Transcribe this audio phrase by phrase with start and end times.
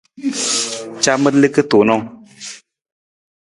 [1.03, 2.05] Camar liki tuunng.